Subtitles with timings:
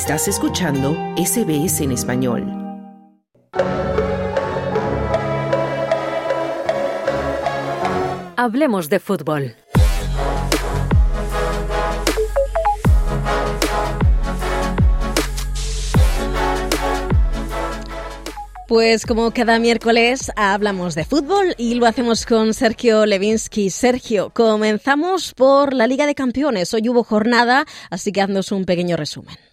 [0.00, 2.46] Estás escuchando SBS en español.
[8.36, 9.56] Hablemos de fútbol.
[18.68, 23.68] Pues como cada miércoles hablamos de fútbol y lo hacemos con Sergio Levinsky.
[23.70, 26.72] Sergio, comenzamos por la Liga de Campeones.
[26.72, 29.47] Hoy hubo jornada, así que haznos un pequeño resumen.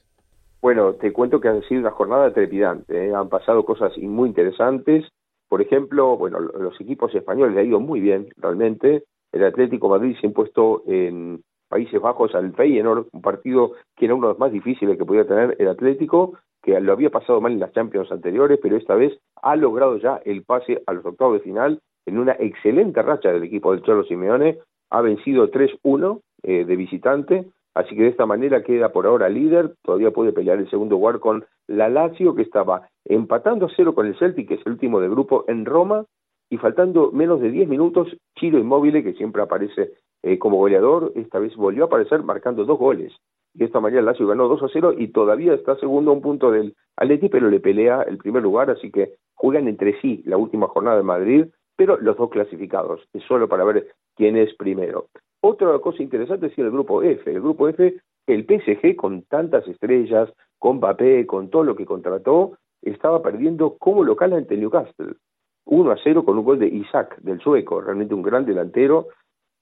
[0.65, 3.09] Bueno, te cuento que ha sido una jornada trepidante.
[3.09, 3.13] ¿eh?
[3.13, 5.05] Han pasado cosas muy interesantes.
[5.47, 9.03] Por ejemplo, bueno, los equipos españoles le ha ido muy bien, realmente.
[9.31, 14.15] El Atlético Madrid se ha impuesto en Países Bajos al Feyenoord, un partido que era
[14.15, 17.51] uno de los más difíciles que podía tener el Atlético, que lo había pasado mal
[17.51, 21.35] en las Champions anteriores, pero esta vez ha logrado ya el pase a los octavos
[21.35, 24.57] de final en una excelente racha del equipo del Cholo Simeone,
[24.89, 29.75] ha vencido 3-1 eh, de visitante, así que de esta manera queda por ahora líder,
[29.83, 34.07] todavía puede pelear el segundo lugar con la Lazio, que estaba empatando a cero con
[34.07, 36.05] el Celtic, que es el último de grupo en Roma,
[36.49, 41.39] y faltando menos de 10 minutos, Chiro Inmóvil, que siempre aparece eh, como goleador, esta
[41.39, 43.13] vez volvió a aparecer marcando dos goles
[43.57, 46.21] y esta mañana el Lazio ganó 2 a 0 y todavía está segundo a un
[46.21, 50.37] punto del Atleti, pero le pelea el primer lugar, así que juegan entre sí la
[50.37, 51.45] última jornada de Madrid,
[51.77, 55.07] pero los dos clasificados, es solo para ver quién es primero.
[55.47, 57.29] Otra cosa interesante es el grupo F.
[57.29, 57.93] El grupo F,
[58.25, 64.03] el PSG con tantas estrellas, con Mbappé, con todo lo que contrató, estaba perdiendo como
[64.03, 65.13] local ante Newcastle.
[65.65, 69.09] 1 a 0 con un gol de Isaac, del sueco, realmente un gran delantero,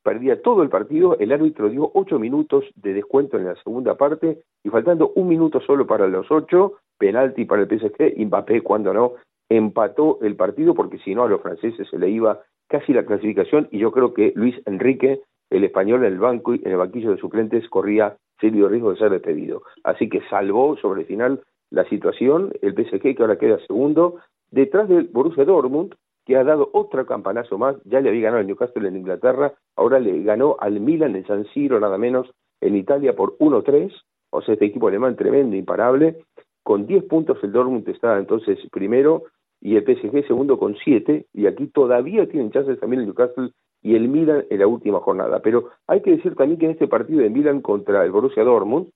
[0.02, 4.40] perdía todo el partido, el árbitro dio ocho minutos de descuento en la segunda parte
[4.64, 9.14] y faltando un minuto solo para los ocho, penalti para el PSG, Mbappé cuando no,
[9.50, 13.68] empató el partido porque si no a los franceses se le iba casi la clasificación
[13.70, 15.20] y yo creo que Luis Enrique,
[15.54, 19.12] el español en el banco en el banquillo de suplentes corría serio riesgo de ser
[19.12, 19.62] despedido.
[19.84, 24.16] Así que salvó sobre el final la situación el PSG que ahora queda segundo
[24.50, 25.94] detrás del Borussia Dortmund
[26.25, 30.00] que ha dado otro campanazo más, ya le había ganado al Newcastle en Inglaterra, ahora
[30.00, 32.31] le ganó al Milan en San Siro nada menos
[32.62, 33.91] en Italia por 1-3,
[34.30, 36.24] o sea, este equipo alemán tremendo, imparable,
[36.64, 39.24] con 10 puntos el Dortmund está entonces primero
[39.59, 43.52] y el PSG segundo con 7, y aquí todavía tienen chances también el Newcastle
[43.84, 45.40] y el Milan en la última jornada.
[45.40, 48.90] Pero hay que decir también que en este partido de Milan contra el Borussia Dortmund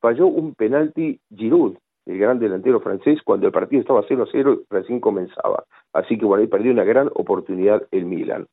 [0.00, 5.64] falló un penalti Giroud, el gran delantero francés, cuando el partido estaba 0-0 recién comenzaba.
[5.94, 8.46] Así que bueno, ahí perdió una gran oportunidad el Milan.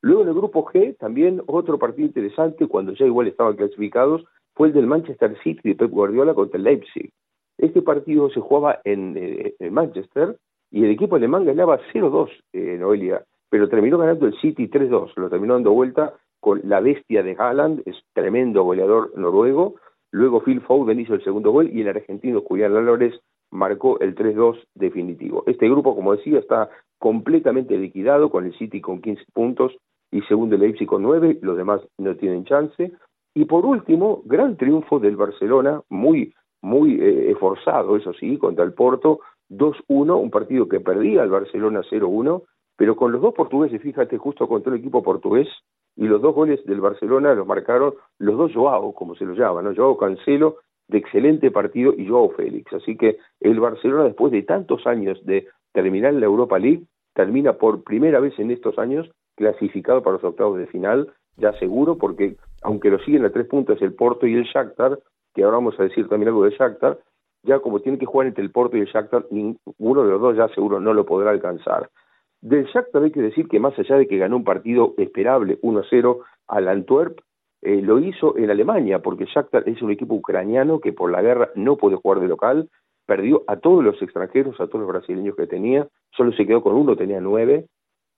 [0.00, 4.24] Luego en el grupo G, también otro partido interesante, cuando ya igual estaban clasificados,
[4.54, 7.10] fue el del Manchester City de Pep Guardiola contra el Leipzig.
[7.58, 10.36] Este partido se jugaba en, eh, Manchester
[10.70, 15.30] y el equipo alemán ganaba 0-2 en Noelia, pero terminó ganando el City 3-2, lo
[15.30, 19.76] terminó dando vuelta con la bestia de Haaland, es tremendo goleador noruego,
[20.10, 23.14] Luego Phil Foden hizo el segundo gol y el argentino Julián Álvarez
[23.52, 25.44] marcó el 3-2 definitivo.
[25.46, 29.72] Este grupo, como decía, está completamente liquidado con el City con 15 puntos
[30.10, 32.92] y segundo el Leipzig con 9, los demás no tienen chance.
[33.34, 38.72] Y por último, gran triunfo del Barcelona, muy, muy eh, esforzado, eso sí, contra el
[38.72, 39.20] Porto,
[39.50, 42.42] 2-1, un partido que perdía el Barcelona 0-1,
[42.76, 45.48] pero con los dos portugueses, fíjate, justo contra el equipo portugués,
[45.96, 49.62] y los dos goles del Barcelona los marcaron los dos Joao, como se los llama,
[49.62, 49.74] ¿no?
[49.74, 50.56] Joao Cancelo,
[50.88, 52.72] de excelente partido, y Joao Félix.
[52.72, 56.84] Así que el Barcelona, después de tantos años de terminar la Europa League,
[57.14, 61.96] termina por primera vez en estos años clasificado para los octavos de final, ya seguro,
[61.96, 64.98] porque aunque lo siguen a tres puntos el Porto y el Shakhtar,
[65.34, 66.98] que ahora vamos a decir también algo de Shakhtar,
[67.42, 70.36] ya como tienen que jugar entre el Porto y el Shakhtar, ninguno de los dos
[70.36, 71.90] ya seguro no lo podrá alcanzar.
[72.44, 76.18] Del Shakhtar hay que decir que más allá de que ganó un partido esperable 1-0
[76.46, 77.20] al Antwerp,
[77.62, 81.48] eh, lo hizo en Alemania, porque Shakhtar es un equipo ucraniano que por la guerra
[81.54, 82.68] no puede jugar de local,
[83.06, 86.74] perdió a todos los extranjeros, a todos los brasileños que tenía, solo se quedó con
[86.74, 87.64] uno, tenía nueve,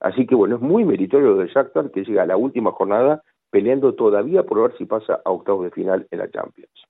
[0.01, 3.95] así que bueno, es muy meritorio del Shakhtar que llega a la última jornada peleando
[3.95, 6.83] todavía por ver si pasa a octavos de final en la Champions.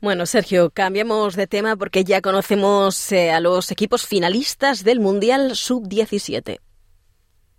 [0.00, 5.56] Bueno, Sergio, cambiemos de tema porque ya conocemos eh, a los equipos finalistas del Mundial
[5.56, 6.58] Sub-17.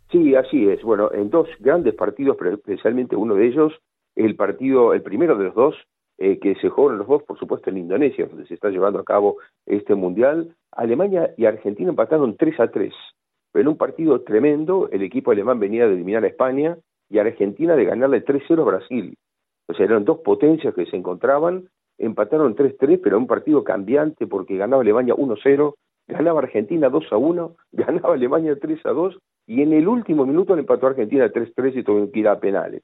[0.10, 0.82] Sí, así es.
[0.82, 3.74] Bueno, en dos grandes partidos, pero especialmente uno de ellos,
[4.16, 5.76] el partido, el primero de los dos,
[6.18, 9.04] eh, que se jugaron los dos, por supuesto, en Indonesia, donde se está llevando a
[9.04, 12.94] cabo este Mundial, Alemania y Argentina empataron 3 a 3.
[13.52, 16.78] Pero en un partido tremendo, el equipo alemán venía de eliminar a España
[17.10, 19.18] y Argentina de ganarle 3-0 a Brasil.
[19.68, 21.68] O sea, eran dos potencias que se encontraban
[22.00, 25.74] empataron 3-3, pero un partido cambiante porque ganaba Alemania 1-0,
[26.08, 29.18] ganaba Argentina 2-1, ganaba Alemania 3-2
[29.48, 32.84] y en el último minuto le empató Argentina 3-3 y tuvo que ir a penales.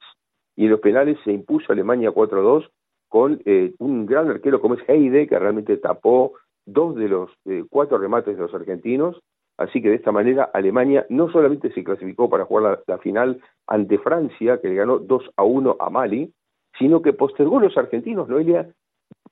[0.56, 2.70] Y en los penales se impuso Alemania 4-2
[3.10, 6.34] con eh, un gran arquero como es Heide, que realmente tapó
[6.66, 9.22] dos de los eh, cuatro remates de los argentinos,
[9.58, 13.98] así que de esta manera Alemania no solamente se clasificó para jugar la, final ante
[14.00, 16.34] Francia, que le ganó 2 a 1 a Mali,
[16.78, 18.70] sino que postergó a los argentinos, Noelia,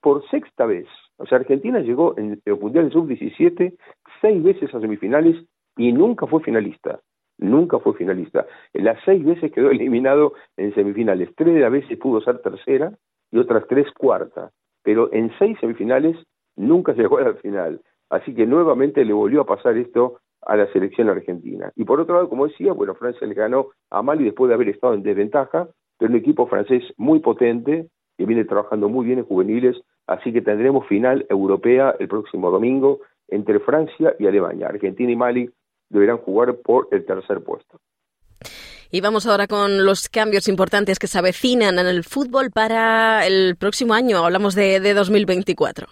[0.04, 0.86] por sexta vez.
[1.18, 3.74] O sea, Argentina llegó en el Mundial Sub-17
[4.22, 5.38] seis veces a semifinales
[5.78, 7.00] y nunca fue finalista.
[7.40, 8.46] Nunca fue finalista.
[8.74, 11.30] En las seis veces quedó eliminado en semifinales.
[11.36, 12.92] Tres de las veces pudo ser tercera
[13.32, 14.52] y otras tres cuarta.
[14.84, 16.18] Pero en seis semifinales
[16.58, 17.82] nunca llegó a la final.
[18.10, 21.72] Así que nuevamente le volvió a pasar esto a la selección argentina.
[21.78, 24.68] Y por otro lado, como decía, bueno, Francia le ganó a Mali después de haber
[24.68, 29.26] estado en desventaja, pero un equipo francés muy potente, que viene trabajando muy bien en
[29.26, 34.68] juveniles, así que tendremos final europea el próximo domingo entre Francia y Alemania.
[34.68, 35.50] Argentina y Mali
[35.90, 37.80] deberán jugar por el tercer puesto.
[38.92, 43.56] Y vamos ahora con los cambios importantes que se avecinan en el fútbol para el
[43.56, 44.24] próximo año.
[44.24, 45.88] Hablamos de, de 2024.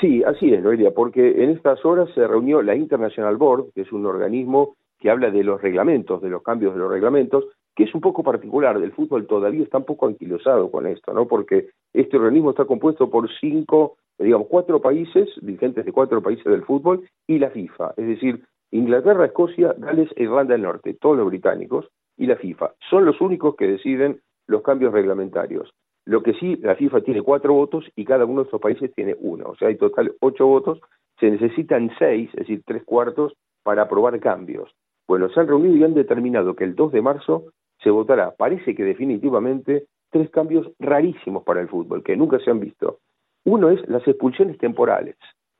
[0.00, 3.92] Sí, así es, Noelia, porque en estas horas se reunió la International Board, que es
[3.92, 7.44] un organismo que habla de los reglamentos, de los cambios de los reglamentos,
[7.76, 11.28] que es un poco particular, del fútbol todavía está un poco anquilosado con esto, ¿no?
[11.28, 16.64] Porque este organismo está compuesto por cinco, digamos, cuatro países, dirigentes de cuatro países del
[16.64, 21.26] fútbol, y la FIFA, es decir, Inglaterra, Escocia, Gales e Irlanda del Norte, todos los
[21.26, 21.86] británicos,
[22.16, 22.72] y la FIFA.
[22.88, 25.70] Son los únicos que deciden los cambios reglamentarios.
[26.06, 29.16] Lo que sí, la FIFA tiene cuatro votos y cada uno de estos países tiene
[29.20, 29.50] uno.
[29.50, 30.80] O sea, hay total ocho votos.
[31.20, 34.72] Se necesitan seis, es decir, tres cuartos, para aprobar cambios.
[35.08, 37.44] Bueno, se han reunido y han determinado que el 2 de marzo
[37.86, 42.58] se votará, parece que definitivamente, tres cambios rarísimos para el fútbol, que nunca se han
[42.58, 42.98] visto.
[43.44, 45.14] Uno es las expulsiones temporales.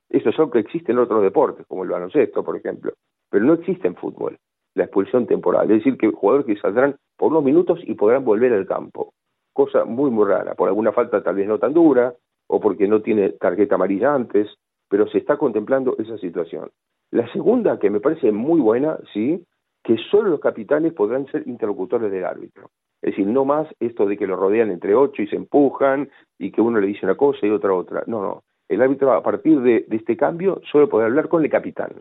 [0.09, 2.91] Eso es algo que existe en otros deportes, como el baloncesto, por ejemplo,
[3.29, 4.37] pero no existe en fútbol,
[4.75, 5.71] la expulsión temporal.
[5.71, 9.13] Es decir, que jugadores que saldrán por unos minutos y podrán volver al campo
[9.53, 12.13] cosa muy, muy rara, por alguna falta tal vez no tan dura,
[12.47, 14.47] o porque no tiene tarjeta amarilla antes,
[14.89, 16.69] pero se está contemplando esa situación.
[17.09, 19.43] La segunda, que me parece muy buena, sí,
[19.87, 22.71] que solo los capitanes podrán ser interlocutores del árbitro.
[23.01, 26.51] Es decir, no más esto de que lo rodean entre ocho y se empujan y
[26.51, 28.03] que uno le dice una cosa y otra otra.
[28.05, 28.43] No, no.
[28.67, 31.93] El árbitro, a partir de, este cambio, solo podrá hablar con el capitán.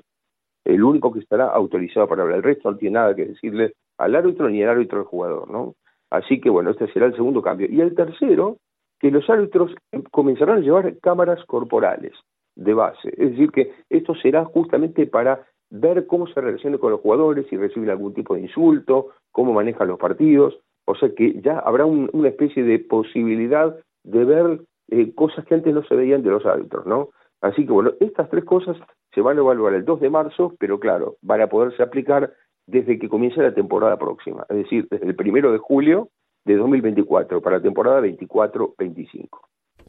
[0.64, 2.38] El único que estará autorizado para hablar.
[2.38, 5.76] El resto no tiene nada que decirle al árbitro ni al árbitro al jugador, ¿no?
[6.10, 7.68] Así que bueno, este será el segundo cambio.
[7.70, 8.56] Y el tercero,
[8.98, 9.76] que los árbitros
[10.10, 12.14] comenzarán a llevar cámaras corporales
[12.56, 13.10] de base.
[13.10, 17.56] Es decir, que esto será justamente para ver cómo se relaciona con los jugadores, si
[17.56, 20.58] reciben algún tipo de insulto, cómo manejan los partidos.
[20.86, 25.74] O sea que ya habrá una especie de posibilidad de ver eh, cosas que antes
[25.74, 27.10] no se veían de los árbitros, ¿no?
[27.40, 28.76] Así que bueno, estas tres cosas
[29.12, 32.32] se van a evaluar el 2 de marzo, pero claro, van a poderse aplicar
[32.66, 36.08] desde que comience la temporada próxima, es decir, desde el primero de julio
[36.44, 39.28] de 2024 para la temporada 24-25.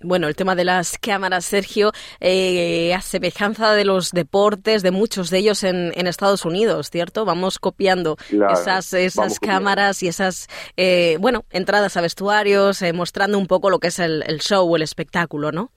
[0.03, 5.31] Bueno, el tema de las cámaras, Sergio, eh, a semejanza de los deportes, de muchos
[5.31, 7.25] de ellos en, Estados Unidos, ¿cierto?
[7.25, 8.15] Vamos copiando
[8.51, 10.47] esas, esas cámaras y esas,
[10.77, 14.75] eh, bueno, entradas a vestuarios, eh, mostrando un poco lo que es el, el, show,
[14.75, 15.69] el espectáculo, ¿no?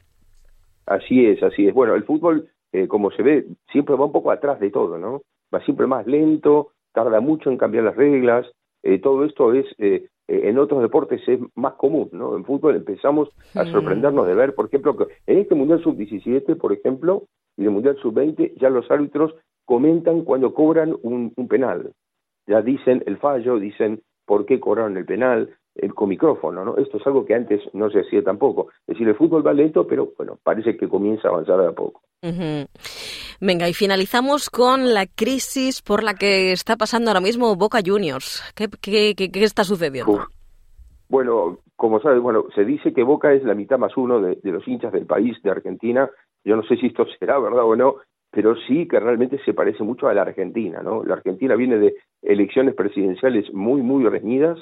[0.87, 1.75] Así es, así es.
[1.75, 5.23] Bueno, el fútbol, eh, como se ve, siempre va un poco atrás de todo, ¿no?
[5.53, 8.47] Va siempre más lento, tarda mucho en cambiar las reglas,
[8.83, 12.37] eh, todo esto es, eh, en otros deportes es más común, ¿no?
[12.37, 16.73] En fútbol empezamos a sorprendernos de ver, por ejemplo, que en este Mundial Sub-17, por
[16.73, 17.25] ejemplo,
[17.57, 19.35] y el Mundial Sub-20, ya los árbitros
[19.65, 21.93] comentan cuando cobran un, un penal.
[22.47, 25.51] Ya dicen el fallo, dicen por qué cobraron el penal,
[25.95, 26.77] con micrófono, ¿no?
[26.77, 28.69] Esto es algo que antes no se hacía tampoco.
[28.87, 31.73] Es decir, el fútbol va lento, pero bueno, parece que comienza a avanzar de a
[31.73, 32.03] poco.
[33.41, 38.43] Venga, y finalizamos con la crisis por la que está pasando ahora mismo Boca Juniors.
[38.55, 40.27] ¿Qué, qué, qué, está sucediendo?
[41.09, 44.53] Bueno, como sabes, bueno, se dice que Boca es la mitad más uno de, de
[44.53, 46.11] los hinchas del país, de Argentina.
[46.45, 47.97] Yo no sé si esto será verdad o no,
[48.31, 51.03] pero sí que realmente se parece mucho a la Argentina, ¿no?
[51.05, 54.59] La Argentina viene de elecciones presidenciales muy, muy reñidas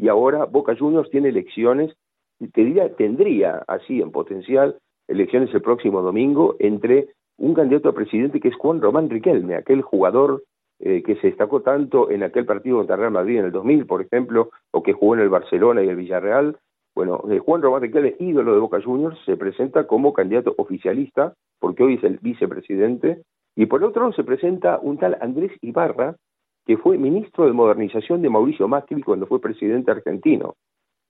[0.00, 1.94] y ahora Boca Juniors tiene elecciones,
[2.38, 8.40] te diría, tendría así en potencial elecciones el próximo domingo entre un candidato a presidente
[8.40, 10.42] que es Juan Román Riquelme, aquel jugador
[10.78, 14.00] eh, que se destacó tanto en aquel partido contra Real Madrid en el 2000, por
[14.00, 16.56] ejemplo, o que jugó en el Barcelona y el Villarreal.
[16.94, 21.82] Bueno, eh, Juan Román Riquelme, ídolo de Boca Juniors, se presenta como candidato oficialista, porque
[21.82, 23.22] hoy es el vicepresidente,
[23.54, 26.16] y por otro se presenta un tal Andrés Ibarra,
[26.66, 30.56] que fue ministro de Modernización de Mauricio Macri cuando fue presidente argentino.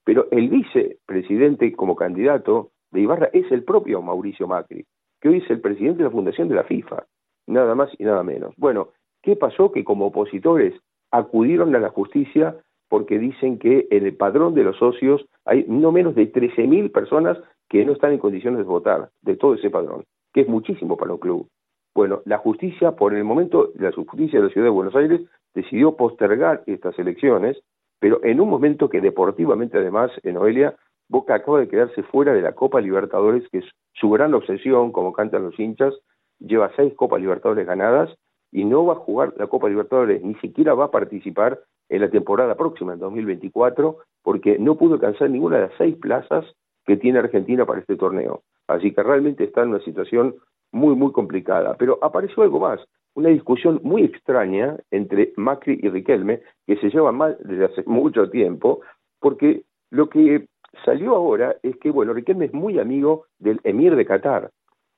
[0.04, 4.86] Pero el vicepresidente como candidato de Ibarra es el propio Mauricio Macri,
[5.20, 7.04] que hoy es el presidente de la Fundación de la FIFA,
[7.46, 8.54] nada más y nada menos.
[8.56, 8.88] Bueno,
[9.22, 9.70] ¿qué pasó?
[9.70, 10.74] Que como opositores
[11.10, 12.56] acudieron a la justicia
[12.88, 17.38] porque dicen que en el padrón de los socios hay no menos de 13.000 personas
[17.68, 20.04] que no están en condiciones de votar de todo ese padrón,
[20.34, 21.48] que es muchísimo para un club.
[21.94, 25.20] Bueno, la justicia, por el momento, la justicia de la Ciudad de Buenos Aires
[25.54, 27.60] decidió postergar estas elecciones,
[27.98, 30.76] pero en un momento que deportivamente, además, en Noelia,
[31.08, 35.12] Boca acaba de quedarse fuera de la Copa Libertadores, que es su gran obsesión, como
[35.12, 35.92] cantan los hinchas,
[36.38, 38.16] lleva seis Copas Libertadores ganadas
[38.52, 42.10] y no va a jugar la Copa Libertadores, ni siquiera va a participar en la
[42.10, 46.44] temporada próxima, en 2024, porque no pudo alcanzar ninguna de las seis plazas
[46.86, 48.42] que tiene Argentina para este torneo.
[48.68, 50.36] Así que realmente está en una situación
[50.72, 51.76] muy, muy complicada.
[51.78, 52.80] Pero apareció algo más,
[53.14, 58.30] una discusión muy extraña entre Macri y Riquelme, que se lleva mal desde hace mucho
[58.30, 58.80] tiempo,
[59.20, 60.46] porque lo que
[60.84, 64.50] salió ahora es que, bueno, Riquelme es muy amigo del emir de Qatar,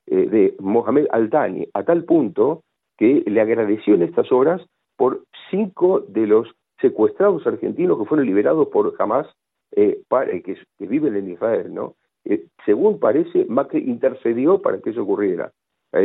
[0.07, 2.62] eh, de Mohamed Al-Thani, a tal punto
[2.99, 4.61] que le agradeció en estas horas
[4.97, 6.49] por cinco de los
[6.81, 9.26] secuestrados argentinos que fueron liberados por Hamas,
[9.75, 10.02] eh,
[10.45, 11.95] que, viven en Israel, ¿no?
[12.25, 15.52] Eh, según parece, Macri intercedió para que eso ocurriera,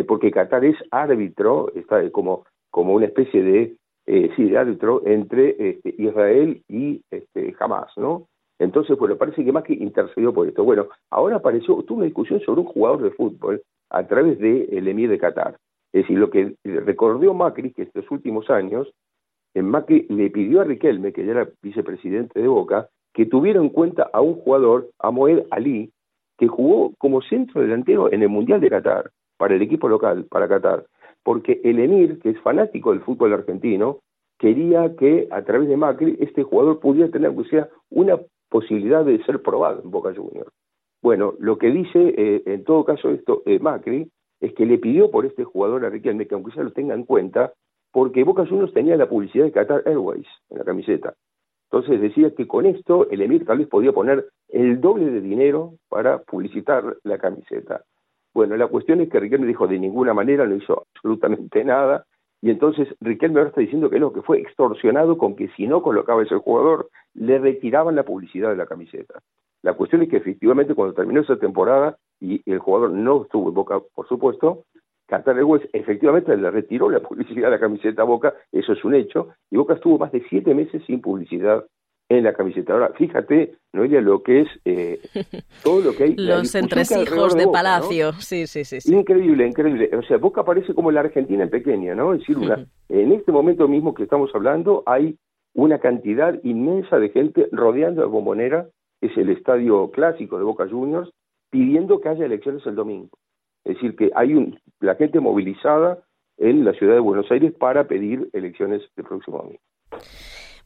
[0.07, 3.77] porque Qatar es árbitro, está como, como una especie de,
[4.35, 8.27] sí, de árbitro entre este, Israel y este, Hamas, ¿no?
[8.59, 10.63] Entonces, bueno, parece que Macri intercedió por esto.
[10.63, 14.91] Bueno, ahora apareció, tuvo una discusión sobre un jugador de fútbol a través del de
[14.91, 15.57] emir de Qatar.
[15.93, 18.91] Es decir, lo que recordó Macri, que estos últimos años,
[19.55, 24.09] Macri le pidió a Riquelme, que ya era vicepresidente de Boca, que tuviera en cuenta
[24.11, 25.91] a un jugador, a Moed Ali,
[26.37, 30.47] que jugó como centro delantero en el Mundial de Qatar, para el equipo local, para
[30.47, 30.85] Qatar,
[31.23, 33.99] porque el emir, que es fanático del fútbol argentino,
[34.37, 39.23] quería que a través de Macri este jugador pudiera tener, o sea, una posibilidad de
[39.23, 40.51] ser probado en Boca Juniors.
[41.01, 45.11] Bueno, lo que dice eh, en todo caso esto eh, Macri es que le pidió
[45.11, 47.53] por este jugador a Riquelme que aunque ya lo tenga en cuenta,
[47.91, 51.13] porque Boca Juniors tenía la publicidad de Qatar Airways en la camiseta.
[51.71, 55.73] Entonces decía que con esto el Emir tal vez podía poner el doble de dinero
[55.89, 57.83] para publicitar la camiseta.
[58.37, 62.05] Bueno, la cuestión es que Riquelme dijo de ninguna manera, no hizo absolutamente nada,
[62.39, 65.81] y entonces Riquelme ahora está diciendo que no, que fue extorsionado con que si no
[65.81, 69.21] colocaba ese jugador, le retiraban la publicidad de la camiseta.
[69.63, 73.55] La cuestión es que efectivamente cuando terminó esa temporada y el jugador no estuvo en
[73.55, 74.65] Boca, por supuesto,
[75.07, 78.93] Qatar Airways efectivamente le retiró la publicidad de la camiseta a Boca, eso es un
[78.93, 81.65] hecho, y Boca estuvo más de siete meses sin publicidad
[82.09, 82.73] en la camiseta.
[82.73, 84.99] Ahora, fíjate, Noelia, lo que es eh,
[85.63, 86.15] todo lo que hay.
[86.15, 89.89] Los entresijos de, Palacio, sí, sí, sí, Increíble, increíble.
[89.97, 92.13] O sea, Boca parece como la Argentina en pequeña, ¿no?
[92.13, 95.17] Es decir, una, en este momento mismo que estamos hablando, hay
[95.53, 98.67] una cantidad inmensa de gente rodeando a Bombonera,
[99.01, 101.11] es el estadio clásico de Boca Juniors,
[101.49, 103.17] pidiendo que haya elecciones el domingo.
[103.63, 106.03] Es decir, que hay un, la gente movilizada
[106.37, 109.61] en la ciudad de Buenos Aires para pedir elecciones el próximo domingo.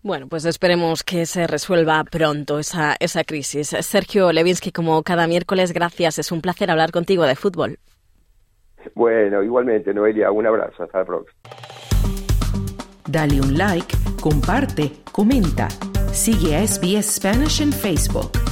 [0.03, 3.75] Bueno, pues esperemos que se resuelva pronto esa, esa crisis.
[3.81, 6.17] Sergio Levinsky, como cada miércoles, gracias.
[6.17, 7.77] Es un placer hablar contigo de fútbol.
[8.95, 10.83] Bueno, igualmente, Noelia, un abrazo.
[10.83, 11.39] Hasta la próxima.
[13.07, 15.67] Dale un like, comparte, comenta.
[16.13, 18.50] Sigue a SBS Spanish en Facebook.